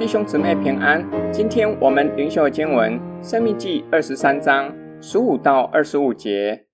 [0.00, 1.06] 弟兄姊妹平安。
[1.30, 6.64] 今天我们灵修的经文《生命记》二十三章十五到二十五节：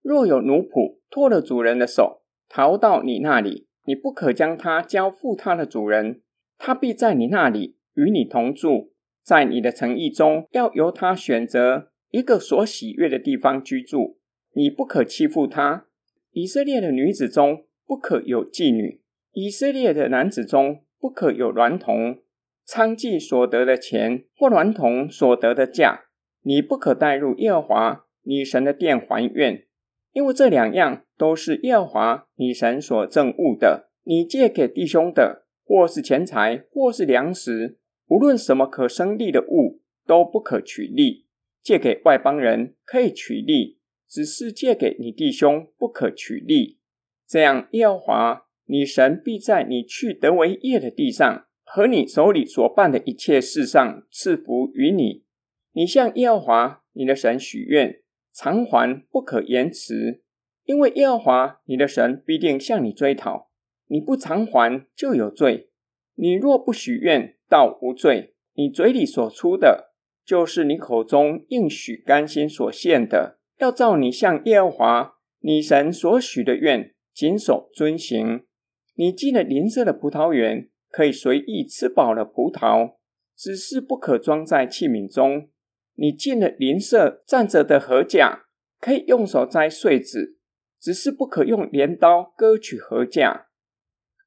[0.00, 6.22] 若有奴仆脱了主人的手，逃到你那里，你不可将他交付他的主人，
[6.56, 14.18] 他必在你那里与你同住，在你的诚意中，要由他选择一个所喜悦的地方居住。
[14.54, 15.84] 你不可欺负他。
[16.32, 22.20] 以色列的女子中不可有妓女，以色列的男子中不可有娈童。
[22.68, 26.06] 娼妓所得的钱或孌童所得的价，
[26.42, 29.66] 你不可带入耶和华女神的殿还愿，
[30.12, 33.90] 因为这两样都是耶和华女神所憎恶的。
[34.02, 41.26] 你借给弟兄的，或是钱财，或是粮食，无论什么可生利的物，都不可取利。
[41.62, 46.78] 借给外邦人可以取利，只是借给你弟兄不可取利。
[47.26, 51.46] 这样，耶和华你神必在你去得为业的地上。
[51.76, 55.24] 和你手里所办的一切事上赐福于你。
[55.72, 58.00] 你向耶和华你的神许愿，
[58.32, 60.22] 偿还不可延迟，
[60.64, 63.50] 因为耶和华你的神必定向你追讨。
[63.88, 65.68] 你不偿还就有罪。
[66.14, 68.34] 你若不许愿，倒无罪。
[68.54, 69.92] 你嘴里所出的，
[70.24, 78.46] 就是你口中应许甘心所献的，要照你向耶和华你神所许的愿，谨守遵行。
[78.94, 80.70] 你进了邻舍的葡萄园。
[80.96, 82.94] 可以随意吃饱了葡萄，
[83.36, 85.50] 只是不可装在器皿中。
[85.96, 88.44] 你进了邻舍站着的禾稼，
[88.80, 90.38] 可以用手摘穗子，
[90.80, 93.42] 只是不可用镰刀割取禾稼。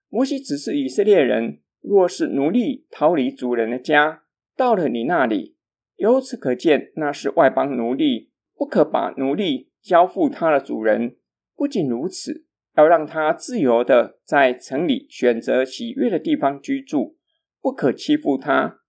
[0.09, 4.21] 摩西指示以色列人，若是奴隶逃离主人的家，
[4.55, 5.57] 到了你那里，
[5.95, 11.17] 由此可见，那是外邦奴隶，不可把奴隶交付他的主人。
[11.55, 12.45] 不仅如此。
[12.79, 17.17] 要让他自由的在城里选择喜悦的地方居住，
[17.61, 18.79] 不可欺负他。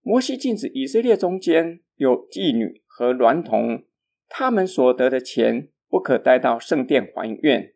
[0.00, 3.82] 摩西禁止以色列中间有妓女和娈童，
[4.28, 7.74] 他们所得的钱不可带到圣殿还愿，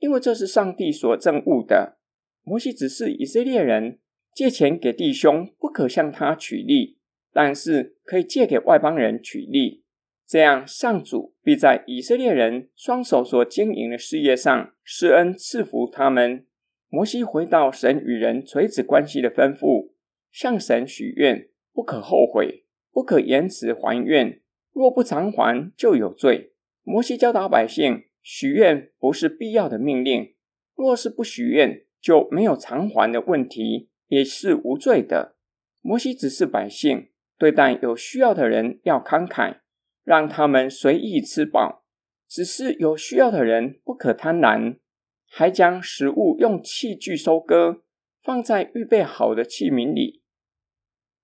[0.00, 1.98] 因为这是上帝所憎恶的。
[2.42, 4.00] 摩西指示以色列人
[4.34, 6.98] 借钱给弟兄，不可向他取利，
[7.32, 9.83] 但是可以借给外邦人取利。
[10.26, 16.46] 这样，上主必在以色列人双手所经营的事业上施恩赐福他们。
[16.88, 19.90] 摩西回到神与人垂直关系的吩咐，
[20.30, 24.40] 向神许愿，不可后悔，不可延迟还愿。
[24.72, 26.52] 若不偿还，就有罪。
[26.82, 30.34] 摩西教导百姓，许愿不是必要的命令，
[30.74, 35.36] 若是不许愿，就没有偿还的问题，也是无罪的。
[35.80, 39.58] 摩西指示百姓，对待有需要的人要慷慨。
[40.04, 41.82] 让他们随意吃饱，
[42.28, 44.76] 只是有需要的人不可贪婪，
[45.26, 47.82] 还将食物用器具收割，
[48.22, 50.22] 放在预备好的器皿里。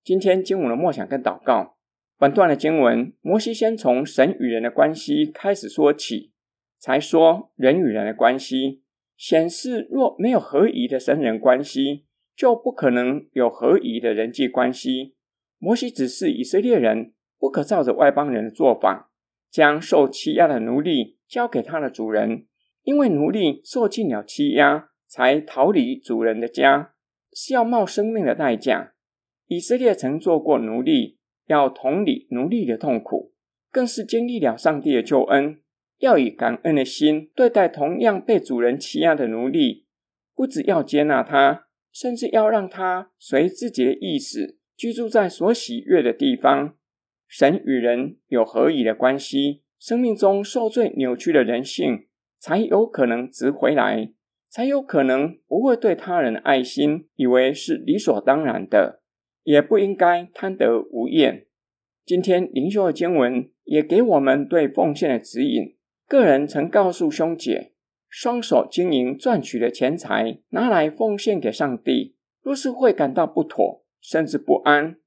[0.03, 1.77] 今天经文的默想跟祷告，
[2.17, 6.31] 本段的经文，摩西先从神与人的关系开始说起，
[6.79, 8.81] 才说人与人的关系，
[9.15, 12.05] 显示若没有合宜的神人关系，
[12.35, 15.15] 就不可能有合宜的人际关系。
[15.59, 17.13] 摩西只是以色列人。
[17.41, 19.11] 不可照着外邦人的做法，
[19.49, 22.45] 将受欺压的奴隶交给他的主人，
[22.83, 26.93] 因为奴隶受尽了欺压，才逃离主人的家，
[27.33, 28.93] 是要冒生命的代价。
[29.47, 33.33] 以色列曾做过奴隶，要同理奴隶的痛苦，
[33.71, 35.59] 更是经历了上帝的救恩，
[35.97, 39.87] 要以感恩的心对待同样被主人欺压的奴隶，
[40.35, 46.75] 不只要接纳他，甚至要让他随自己的意思居住在所喜悦的地方。
[47.31, 54.11] 神与人有合宜的关系，生命中受罪扭曲的人性才有可能值回来，
[54.49, 59.01] 才有可能不会对他人的爱心以为是理所当然的，
[59.43, 61.45] 也不应该贪得无厌。
[62.05, 65.77] 今天灵修的经文也给我们对奉献的指引。
[66.05, 67.71] 个人曾告诉兄姐，
[68.09, 74.97] 双手经营赚取的钱财拿来奉献给上帝，若是会感到不妥，甚至不安，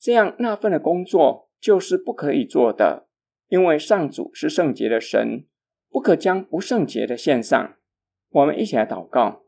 [0.00, 1.44] 这样那份的工作。
[1.60, 3.08] 就是不可以做的，
[3.48, 5.46] 因为上主是圣洁的神，
[5.90, 7.76] 不可将不圣洁的献上。
[8.30, 9.44] 我们一起来祷告，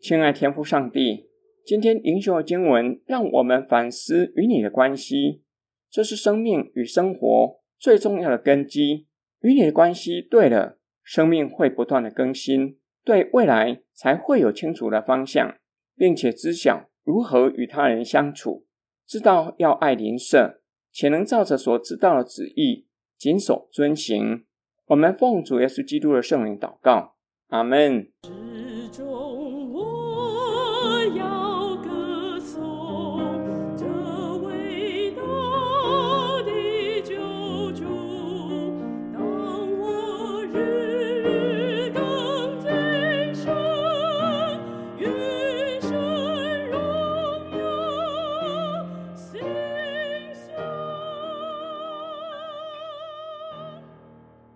[0.00, 1.28] 亲爱天父上帝，
[1.64, 5.42] 今天灵修的经文让我们反思与你的关系，
[5.90, 9.06] 这是生命与生活最重要的根基。
[9.40, 15.56] 与你的关系对了，生命会不断的更新，对未来才会有清楚的方向，
[15.96, 18.66] 并且知晓如何与他人相处，
[19.06, 20.59] 知道要爱邻舍。
[20.92, 24.44] 且能照着所知道的旨意谨守遵行。
[24.86, 27.14] 我们奉主耶稣基督的圣灵祷告，
[27.48, 28.10] 阿门。